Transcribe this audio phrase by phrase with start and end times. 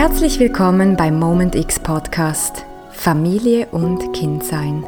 [0.00, 4.82] Herzlich willkommen beim Moment X Podcast Familie und Kindsein.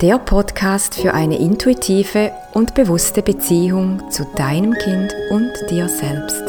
[0.00, 6.42] Der Podcast für eine intuitive und bewusste Beziehung zu deinem Kind und dir selbst.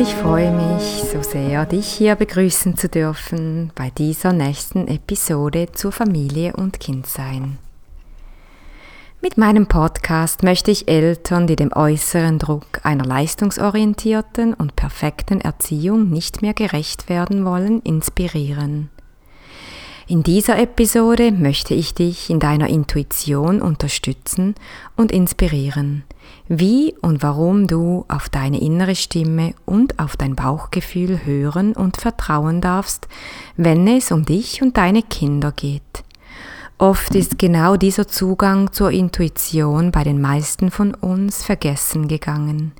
[0.00, 5.90] Ich freue mich so sehr, dich hier begrüßen zu dürfen bei dieser nächsten Episode zur
[5.90, 7.58] Familie und Kindsein.
[9.20, 16.10] Mit meinem Podcast möchte ich Eltern, die dem äußeren Druck einer leistungsorientierten und perfekten Erziehung
[16.10, 18.90] nicht mehr gerecht werden wollen, inspirieren.
[20.10, 24.54] In dieser Episode möchte ich dich in deiner Intuition unterstützen
[24.96, 26.02] und inspirieren,
[26.48, 32.62] wie und warum du auf deine innere Stimme und auf dein Bauchgefühl hören und vertrauen
[32.62, 33.06] darfst,
[33.58, 35.82] wenn es um dich und deine Kinder geht.
[36.78, 42.72] Oft ist genau dieser Zugang zur Intuition bei den meisten von uns vergessen gegangen.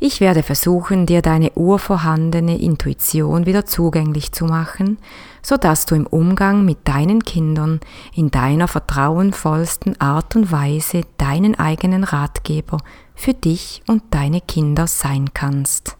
[0.00, 4.98] Ich werde versuchen, dir deine urvorhandene Intuition wieder zugänglich zu machen,
[5.42, 7.80] so dass du im Umgang mit deinen Kindern
[8.14, 12.78] in deiner vertrauenvollsten Art und Weise deinen eigenen Ratgeber
[13.16, 15.96] für dich und deine Kinder sein kannst.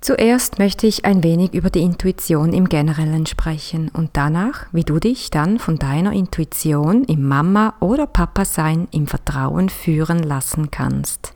[0.00, 4.98] Zuerst möchte ich ein wenig über die Intuition im Generellen sprechen und danach, wie du
[4.98, 11.31] dich dann von deiner Intuition im Mama- oder Papa-Sein im Vertrauen führen lassen kannst.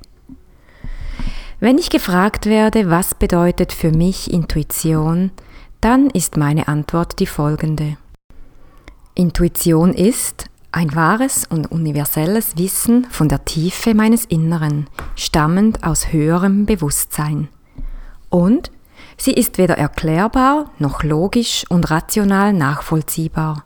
[1.58, 5.30] Wenn ich gefragt werde, was bedeutet für mich Intuition,
[5.80, 7.96] dann ist meine Antwort die folgende.
[9.14, 16.66] Intuition ist ein wahres und universelles Wissen von der Tiefe meines Inneren, stammend aus höherem
[16.66, 17.48] Bewusstsein.
[18.28, 18.70] Und
[19.16, 23.64] sie ist weder erklärbar noch logisch und rational nachvollziehbar.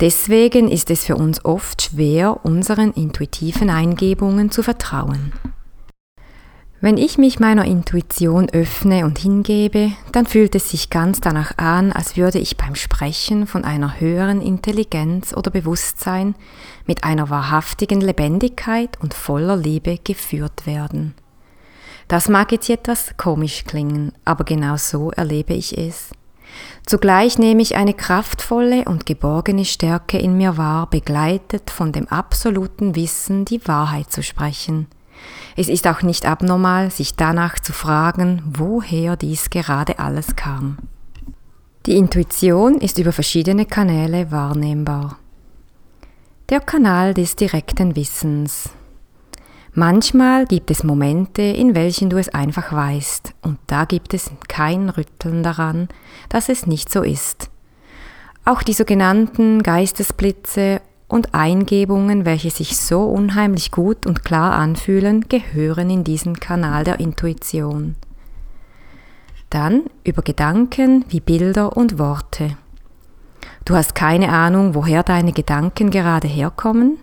[0.00, 5.32] Deswegen ist es für uns oft schwer, unseren intuitiven Eingebungen zu vertrauen.
[6.80, 11.92] Wenn ich mich meiner Intuition öffne und hingebe, dann fühlt es sich ganz danach an,
[11.92, 16.34] als würde ich beim Sprechen von einer höheren Intelligenz oder Bewusstsein
[16.84, 21.14] mit einer wahrhaftigen Lebendigkeit und voller Liebe geführt werden.
[22.06, 26.10] Das mag jetzt etwas komisch klingen, aber genau so erlebe ich es.
[26.84, 32.94] Zugleich nehme ich eine kraftvolle und geborgene Stärke in mir wahr, begleitet von dem absoluten
[32.94, 34.88] Wissen, die Wahrheit zu sprechen–
[35.56, 40.78] es ist auch nicht abnormal, sich danach zu fragen, woher dies gerade alles kam.
[41.86, 45.18] Die Intuition ist über verschiedene Kanäle wahrnehmbar.
[46.48, 48.70] Der Kanal des direkten Wissens.
[49.72, 54.88] Manchmal gibt es Momente, in welchen du es einfach weißt, und da gibt es kein
[54.88, 55.88] Rütteln daran,
[56.28, 57.50] dass es nicht so ist.
[58.44, 60.80] Auch die sogenannten Geistesblitze
[61.14, 66.98] und Eingebungen, welche sich so unheimlich gut und klar anfühlen, gehören in diesen Kanal der
[66.98, 67.94] Intuition.
[69.48, 72.56] Dann über Gedanken wie Bilder und Worte.
[73.64, 76.98] Du hast keine Ahnung, woher deine Gedanken gerade herkommen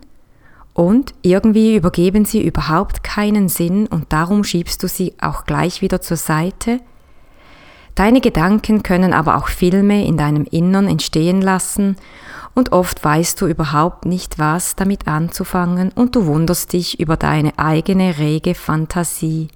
[0.74, 6.02] und irgendwie übergeben sie überhaupt keinen Sinn und darum schiebst du sie auch gleich wieder
[6.02, 6.82] zur Seite.
[7.96, 11.96] Deine Gedanken können aber auch Filme in deinem Innern entstehen lassen
[12.54, 17.58] und oft weißt du überhaupt nicht, was damit anzufangen und du wunderst dich über deine
[17.58, 19.48] eigene rege Fantasie.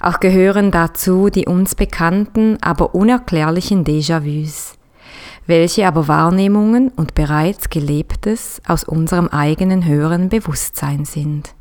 [0.00, 4.74] Auch gehören dazu die uns bekannten, aber unerklärlichen Déjà-vus,
[5.46, 11.54] welche aber Wahrnehmungen und bereits Gelebtes aus unserem eigenen höheren Bewusstsein sind.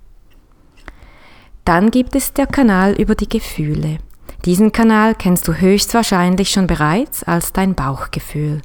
[1.66, 3.98] Dann gibt es der Kanal über die Gefühle.
[4.46, 8.62] Diesen Kanal kennst du höchstwahrscheinlich schon bereits als dein Bauchgefühl.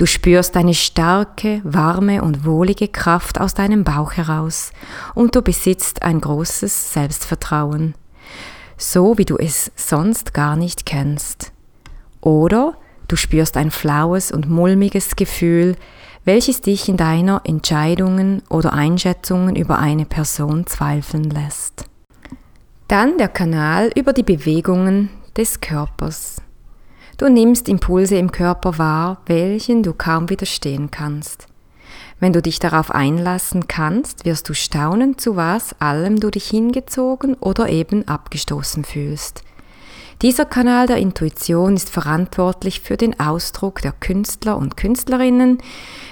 [0.00, 4.72] Du spürst eine starke, warme und wohlige Kraft aus deinem Bauch heraus
[5.14, 7.94] und du besitzt ein großes Selbstvertrauen,
[8.78, 11.52] so wie du es sonst gar nicht kennst.
[12.22, 15.76] Oder du spürst ein flaues und mulmiges Gefühl,
[16.24, 21.84] welches dich in deiner Entscheidungen oder Einschätzungen über eine Person zweifeln lässt.
[22.88, 26.40] Dann der Kanal über die Bewegungen des Körpers.
[27.20, 31.48] Du nimmst Impulse im Körper wahr, welchen du kaum widerstehen kannst.
[32.18, 37.34] Wenn du dich darauf einlassen kannst, wirst du staunen, zu was allem du dich hingezogen
[37.34, 39.42] oder eben abgestoßen fühlst.
[40.22, 45.58] Dieser Kanal der Intuition ist verantwortlich für den Ausdruck der Künstler und Künstlerinnen,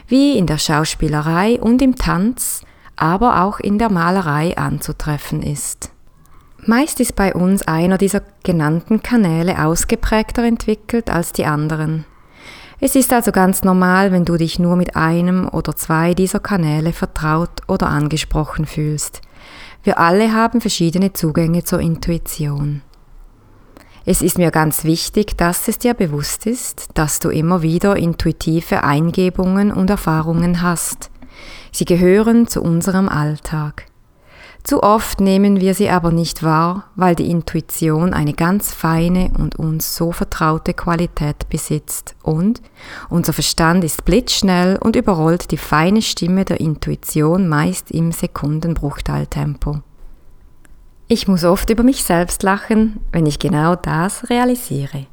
[0.09, 2.61] wie in der Schauspielerei und im Tanz,
[2.97, 5.91] aber auch in der Malerei anzutreffen ist.
[6.69, 12.05] Meist ist bei uns einer dieser genannten Kanäle ausgeprägter entwickelt als die anderen.
[12.79, 16.93] Es ist also ganz normal, wenn du dich nur mit einem oder zwei dieser Kanäle
[16.93, 19.23] vertraut oder angesprochen fühlst.
[19.83, 22.83] Wir alle haben verschiedene Zugänge zur Intuition.
[24.05, 28.85] Es ist mir ganz wichtig, dass es dir bewusst ist, dass du immer wieder intuitive
[28.85, 31.11] Eingebungen und Erfahrungen hast.
[31.73, 33.88] Sie gehören zu unserem Alltag.
[34.69, 39.57] Zu oft nehmen wir sie aber nicht wahr, weil die Intuition eine ganz feine und
[39.57, 42.61] uns so vertraute Qualität besitzt und
[43.09, 49.81] unser Verstand ist blitzschnell und überrollt die feine Stimme der Intuition meist im Sekundenbruchteiltempo.
[51.07, 55.07] Ich muss oft über mich selbst lachen, wenn ich genau das realisiere.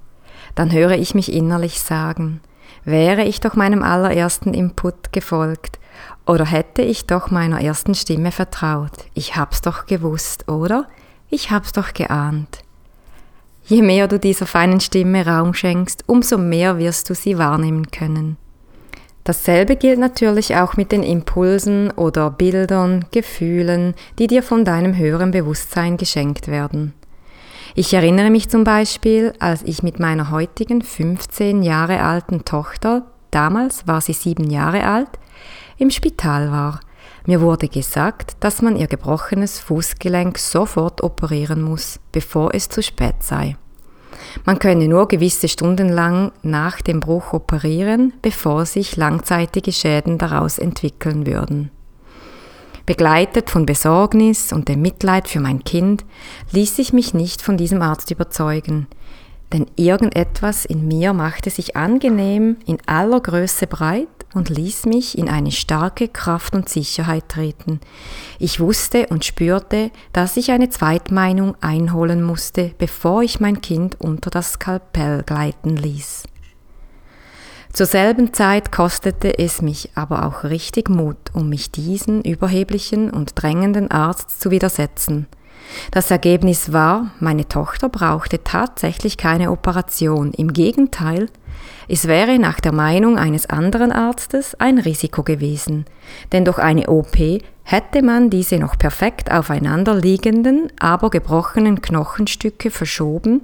[0.55, 2.41] Dann höre ich mich innerlich sagen,
[2.83, 5.79] wäre ich doch meinem allerersten Input gefolgt
[6.25, 8.91] oder hätte ich doch meiner ersten Stimme vertraut?
[9.13, 10.87] Ich hab's doch gewusst, oder?
[11.29, 12.59] Ich hab's doch geahnt.
[13.65, 18.37] Je mehr du dieser feinen Stimme Raum schenkst, umso mehr wirst du sie wahrnehmen können.
[19.23, 25.31] Dasselbe gilt natürlich auch mit den Impulsen oder Bildern, Gefühlen, die dir von deinem höheren
[25.31, 26.93] Bewusstsein geschenkt werden.
[27.73, 33.87] Ich erinnere mich zum Beispiel, als ich mit meiner heutigen 15 Jahre alten Tochter, damals
[33.87, 35.09] war sie sieben Jahre alt,
[35.77, 36.79] im Spital war.
[37.25, 43.15] Mir wurde gesagt, dass man ihr gebrochenes Fußgelenk sofort operieren muss, bevor es zu spät
[43.21, 43.57] sei.
[44.45, 50.59] Man könne nur gewisse Stunden lang nach dem Bruch operieren, bevor sich langzeitige Schäden daraus
[50.59, 51.71] entwickeln würden.
[52.85, 56.05] Begleitet von Besorgnis und dem Mitleid für mein Kind,
[56.51, 58.87] ließ ich mich nicht von diesem Arzt überzeugen,
[59.51, 65.29] denn irgendetwas in mir machte sich angenehm in aller Größe breit und ließ mich in
[65.29, 67.79] eine starke Kraft und Sicherheit treten.
[68.37, 74.29] Ich wusste und spürte, dass ich eine Zweitmeinung einholen musste, bevor ich mein Kind unter
[74.29, 76.23] das Skalpell gleiten ließ.
[77.73, 83.33] Zur selben Zeit kostete es mich aber auch richtig Mut, um mich diesen überheblichen und
[83.35, 85.27] drängenden Arzt zu widersetzen.
[85.91, 90.31] Das Ergebnis war, meine Tochter brauchte tatsächlich keine Operation.
[90.31, 91.27] Im Gegenteil,
[91.87, 95.85] es wäre nach der Meinung eines anderen Arztes ein Risiko gewesen,
[96.31, 97.15] denn durch eine OP
[97.63, 103.41] hätte man diese noch perfekt aufeinander liegenden, aber gebrochenen Knochenstücke verschoben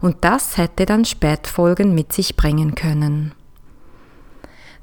[0.00, 3.32] und das hätte dann Spätfolgen mit sich bringen können.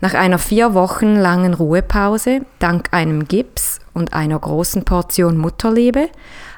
[0.03, 6.09] Nach einer vier Wochen langen Ruhepause, dank einem Gips und einer großen Portion Mutterliebe,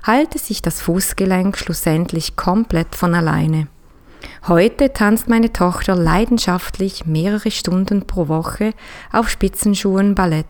[0.07, 3.67] heilte sich das Fußgelenk schlussendlich komplett von alleine.
[4.47, 8.73] Heute tanzt meine Tochter leidenschaftlich mehrere Stunden pro Woche
[9.11, 10.45] auf Spitzenschuhen Ballett.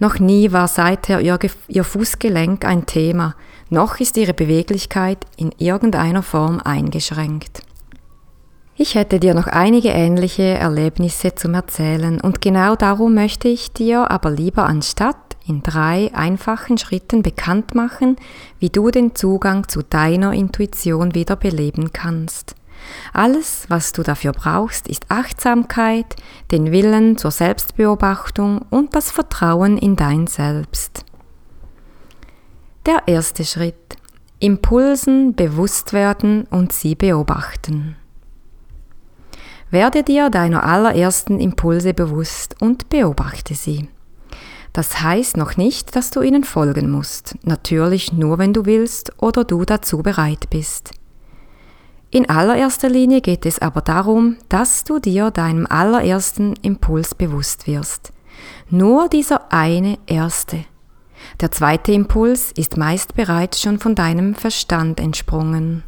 [0.00, 3.34] Noch nie war seither ihr, ihr, Fußgelenk ein Thema,
[3.68, 7.62] noch ist ihre Beweglichkeit in irgendeiner Form eingeschränkt.
[8.76, 14.08] Ich hätte dir noch einige ähnliche Erlebnisse zum Erzählen und genau darum möchte ich dir
[14.08, 15.16] aber lieber anstatt
[15.48, 18.16] in drei einfachen Schritten bekannt machen,
[18.60, 22.54] wie du den Zugang zu deiner Intuition wieder beleben kannst.
[23.12, 26.16] Alles, was du dafür brauchst, ist Achtsamkeit,
[26.50, 31.04] den Willen zur Selbstbeobachtung und das Vertrauen in dein Selbst.
[32.86, 33.96] Der erste Schritt.
[34.40, 37.96] Impulsen bewusst werden und sie beobachten.
[39.70, 43.88] Werde dir deiner allerersten Impulse bewusst und beobachte sie.
[44.72, 49.44] Das heißt noch nicht, dass du ihnen folgen musst, natürlich nur wenn du willst oder
[49.44, 50.92] du dazu bereit bist.
[52.10, 58.12] In allererster Linie geht es aber darum, dass du dir deinem allerersten Impuls bewusst wirst.
[58.70, 60.64] Nur dieser eine erste.
[61.40, 65.82] Der zweite Impuls ist meist bereits schon von deinem Verstand entsprungen.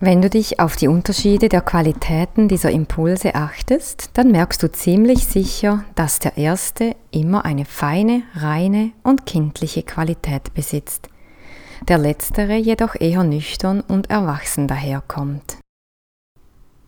[0.00, 5.24] Wenn du dich auf die Unterschiede der Qualitäten dieser Impulse achtest, dann merkst du ziemlich
[5.24, 11.08] sicher, dass der erste immer eine feine, reine und kindliche Qualität besitzt,
[11.86, 15.58] der letztere jedoch eher nüchtern und erwachsen daherkommt.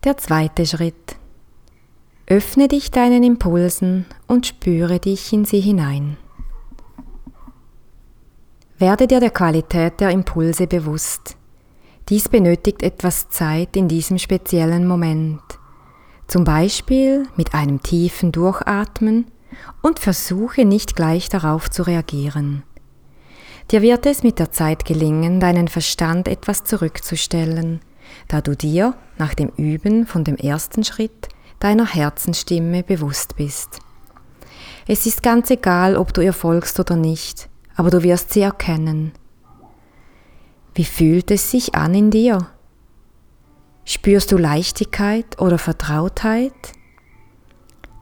[0.04, 1.16] Der zweite Schritt.
[2.26, 6.16] Öffne dich deinen Impulsen und spüre dich in sie hinein.
[8.78, 11.36] Werde dir der Qualität der Impulse bewusst
[12.10, 15.40] dies benötigt etwas Zeit in diesem speziellen Moment.
[16.26, 19.26] Zum Beispiel mit einem tiefen Durchatmen
[19.80, 22.64] und versuche nicht gleich darauf zu reagieren.
[23.70, 27.80] Dir wird es mit der Zeit gelingen, deinen Verstand etwas zurückzustellen,
[28.26, 31.28] da du dir nach dem Üben von dem ersten Schritt
[31.60, 33.78] deiner Herzensstimme bewusst bist.
[34.88, 39.12] Es ist ganz egal, ob du ihr folgst oder nicht, aber du wirst sie erkennen.
[40.74, 42.48] Wie fühlt es sich an in dir?
[43.84, 46.72] Spürst du Leichtigkeit oder Vertrautheit?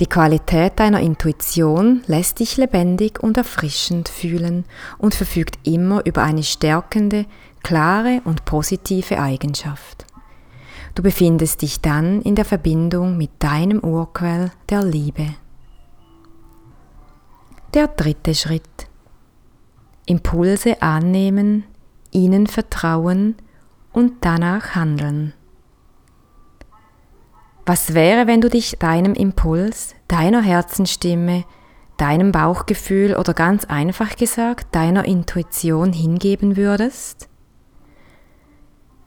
[0.00, 4.64] Die Qualität deiner Intuition lässt dich lebendig und erfrischend fühlen
[4.98, 7.26] und verfügt immer über eine stärkende,
[7.64, 10.06] klare und positive Eigenschaft.
[10.94, 15.34] Du befindest dich dann in der Verbindung mit deinem Urquell der Liebe.
[17.74, 18.88] Der dritte Schritt.
[20.06, 21.64] Impulse annehmen,
[22.12, 23.34] ihnen vertrauen
[23.92, 25.34] und danach handeln.
[27.68, 31.44] Was wäre, wenn du dich deinem Impuls, deiner Herzenstimme,
[31.98, 37.28] deinem Bauchgefühl oder ganz einfach gesagt deiner Intuition hingeben würdest?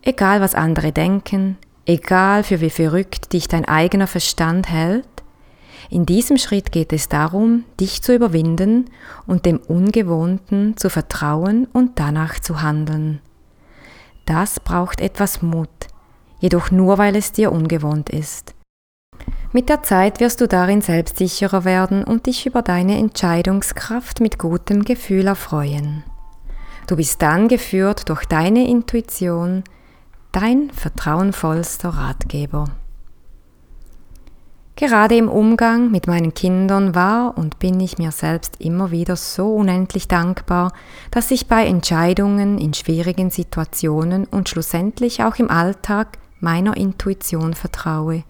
[0.03, 5.09] Egal was andere denken, egal für wie verrückt dich dein eigener Verstand hält,
[5.89, 8.91] in diesem Schritt geht es darum, dich zu überwinden
[9.25, 13.21] und dem Ungewohnten zu vertrauen und danach zu handeln.
[14.27, 15.80] Das braucht etwas Mut,
[16.41, 18.53] jedoch nur weil es dir ungewohnt ist.
[19.53, 24.83] Mit der Zeit wirst du darin selbstsicherer werden und dich über deine Entscheidungskraft mit gutem
[24.83, 26.03] Gefühl erfreuen.
[26.87, 29.63] Du bist dann geführt durch deine Intuition,
[30.31, 32.65] dein vertrauenvollster Ratgeber.
[34.77, 39.53] Gerade im Umgang mit meinen Kindern war und bin ich mir selbst immer wieder so
[39.53, 40.73] unendlich dankbar,
[41.11, 48.23] dass ich bei Entscheidungen in schwierigen Situationen und schlussendlich auch im Alltag meiner Intuition vertraue.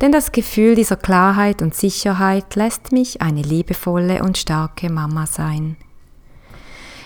[0.00, 5.76] Denn das Gefühl dieser Klarheit und Sicherheit lässt mich eine liebevolle und starke Mama sein.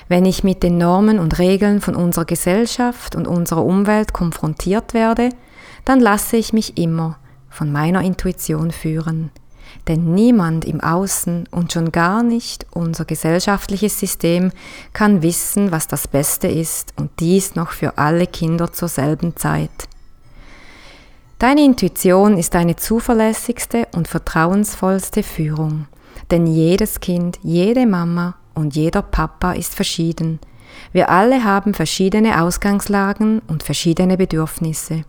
[0.09, 5.29] Wenn ich mit den Normen und Regeln von unserer Gesellschaft und unserer Umwelt konfrontiert werde,
[5.85, 7.19] dann lasse ich mich immer
[7.50, 9.31] von meiner Intuition führen.
[9.87, 14.50] Denn niemand im Außen und schon gar nicht unser gesellschaftliches System
[14.95, 19.88] kann wissen, was das Beste ist und dies noch für alle Kinder zur selben Zeit.
[21.38, 25.87] Deine Intuition ist deine zuverlässigste und vertrauensvollste Führung,
[26.33, 30.40] denn jedes Kind, jede Mama und jeder Papa ist verschieden.
[30.90, 35.04] Wir alle haben verschiedene Ausgangslagen und verschiedene Bedürfnisse.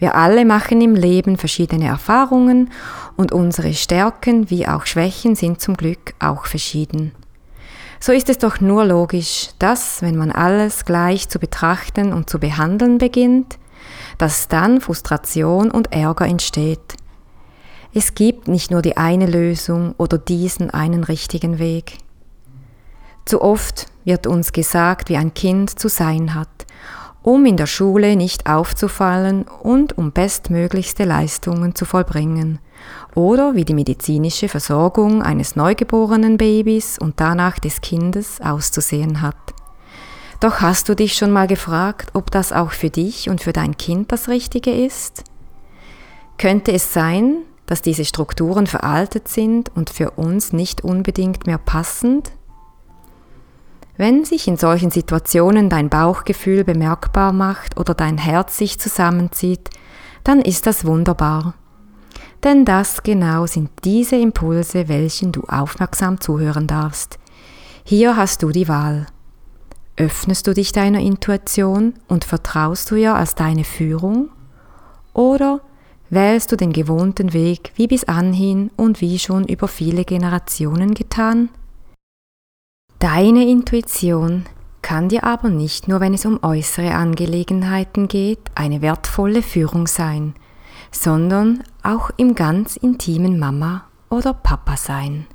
[0.00, 2.72] Wir alle machen im Leben verschiedene Erfahrungen
[3.16, 7.12] und unsere Stärken wie auch Schwächen sind zum Glück auch verschieden.
[8.00, 12.40] So ist es doch nur logisch, dass, wenn man alles gleich zu betrachten und zu
[12.40, 13.58] behandeln beginnt,
[14.18, 16.94] dass dann Frustration und Ärger entsteht.
[17.94, 21.98] Es gibt nicht nur die eine Lösung oder diesen einen richtigen Weg.
[23.24, 26.66] Zu oft wird uns gesagt, wie ein Kind zu sein hat
[27.26, 32.60] um in der Schule nicht aufzufallen und um bestmöglichste Leistungen zu vollbringen,
[33.16, 39.34] oder wie die medizinische Versorgung eines neugeborenen Babys und danach des Kindes auszusehen hat.
[40.40, 43.76] Doch hast du dich schon mal gefragt, ob das auch für dich und für dein
[43.76, 45.24] Kind das Richtige ist?
[46.38, 52.32] Könnte es sein, dass diese Strukturen veraltet sind und für uns nicht unbedingt mehr passend?
[53.96, 59.70] Wenn sich in solchen Situationen dein Bauchgefühl bemerkbar macht oder dein Herz sich zusammenzieht,
[60.22, 61.54] dann ist das wunderbar.
[62.44, 67.18] Denn das genau sind diese Impulse, welchen du aufmerksam zuhören darfst.
[67.84, 69.06] Hier hast du die Wahl.
[69.96, 74.28] Öffnest du dich deiner Intuition und vertraust du ihr als deine Führung?
[75.14, 75.62] Oder
[76.10, 81.48] wählst du den gewohnten Weg wie bis anhin und wie schon über viele Generationen getan?
[82.98, 84.44] Deine Intuition
[84.82, 90.34] kann dir aber nicht nur, wenn es um äußere Angelegenheiten geht, eine wertvolle Führung sein,
[90.92, 95.26] sondern auch im ganz intimen Mama oder Papa sein.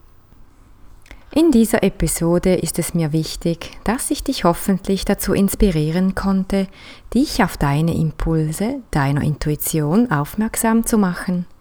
[1.34, 6.68] In dieser Episode ist es mir wichtig, dass ich dich hoffentlich dazu inspirieren konnte,
[7.14, 11.46] dich auf deine Impulse, deiner Intuition aufmerksam zu machen–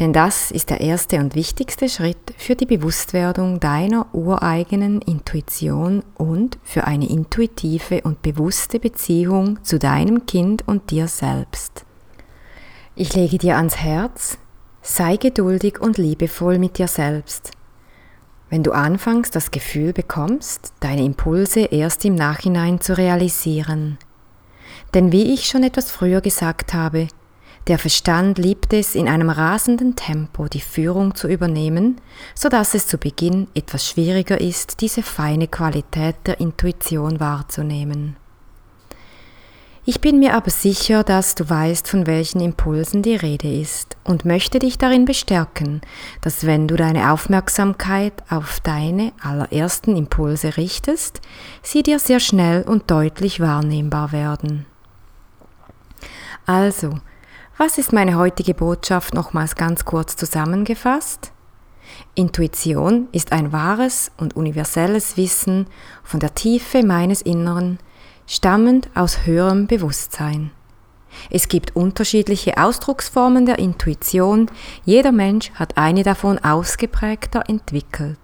[0.00, 6.58] denn das ist der erste und wichtigste Schritt für die Bewusstwerdung deiner ureigenen Intuition und
[6.64, 11.84] für eine intuitive und bewusste Beziehung zu deinem Kind und dir selbst.
[12.96, 14.38] Ich lege dir ans Herz,
[14.82, 17.52] sei geduldig und liebevoll mit dir selbst.
[18.54, 23.98] Wenn du anfangs das Gefühl bekommst, deine Impulse erst im Nachhinein zu realisieren.
[24.94, 27.08] Denn wie ich schon etwas früher gesagt habe,
[27.66, 32.00] der Verstand liebt es, in einem rasenden Tempo die Führung zu übernehmen,
[32.36, 38.14] so dass es zu Beginn etwas schwieriger ist, diese feine Qualität der Intuition wahrzunehmen.
[39.86, 44.24] Ich bin mir aber sicher, dass du weißt, von welchen Impulsen die Rede ist und
[44.24, 45.82] möchte dich darin bestärken,
[46.22, 51.20] dass wenn du deine Aufmerksamkeit auf deine allerersten Impulse richtest,
[51.62, 54.64] sie dir sehr schnell und deutlich wahrnehmbar werden.
[56.46, 56.94] Also,
[57.58, 61.30] was ist meine heutige Botschaft nochmals ganz kurz zusammengefasst?
[62.14, 65.66] Intuition ist ein wahres und universelles Wissen
[66.02, 67.78] von der Tiefe meines Inneren,
[68.26, 70.50] stammend aus höherem Bewusstsein.
[71.30, 74.50] Es gibt unterschiedliche Ausdrucksformen der Intuition,
[74.84, 78.18] jeder Mensch hat eine davon ausgeprägter entwickelt,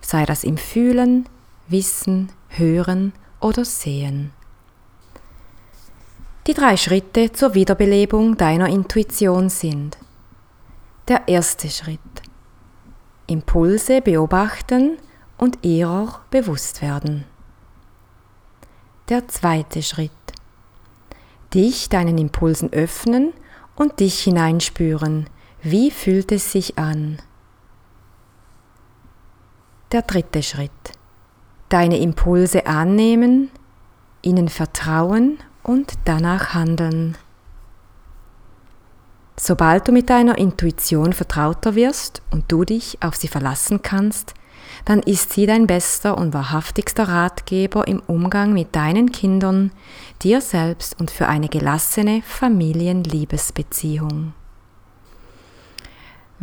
[0.00, 1.28] sei das im Fühlen,
[1.68, 4.32] Wissen, Hören oder Sehen.
[6.46, 9.96] Die drei Schritte zur Wiederbelebung deiner Intuition sind
[11.08, 12.00] der erste Schritt.
[13.26, 14.98] Impulse beobachten
[15.38, 17.24] und ihrer bewusst werden.
[19.12, 20.10] Der zweite Schritt.
[21.52, 23.34] Dich deinen Impulsen öffnen
[23.76, 25.28] und dich hineinspüren.
[25.60, 27.18] Wie fühlt es sich an?
[29.92, 30.70] Der dritte Schritt.
[31.68, 33.50] Deine Impulse annehmen,
[34.22, 37.18] ihnen vertrauen und danach handeln.
[39.38, 44.32] Sobald du mit deiner Intuition vertrauter wirst und du dich auf sie verlassen kannst,
[44.84, 49.70] dann ist sie dein bester und wahrhaftigster Ratgeber im Umgang mit deinen Kindern,
[50.22, 54.32] dir selbst und für eine gelassene Familienliebesbeziehung.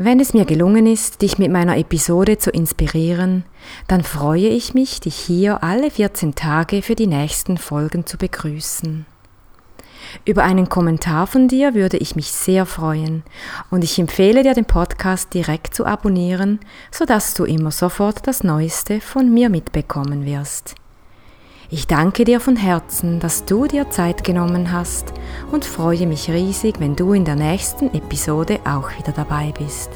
[0.01, 3.43] Wenn es mir gelungen ist, dich mit meiner Episode zu inspirieren,
[3.88, 9.05] dann freue ich mich, dich hier alle 14 Tage für die nächsten Folgen zu begrüßen.
[10.25, 13.23] Über einen Kommentar von dir würde ich mich sehr freuen
[13.69, 16.59] und ich empfehle dir den Podcast direkt zu abonnieren,
[16.91, 20.75] sodass du immer sofort das Neueste von mir mitbekommen wirst.
[21.71, 25.13] Ich danke dir von Herzen, dass du dir Zeit genommen hast
[25.51, 29.91] und freue mich riesig, wenn du in der nächsten Episode auch wieder dabei bist.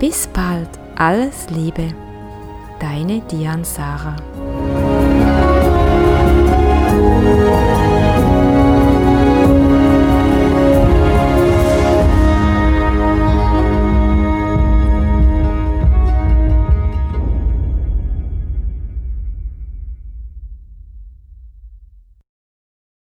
[0.00, 1.94] Bis bald, alles Liebe,
[2.80, 4.33] deine Dian Sarah.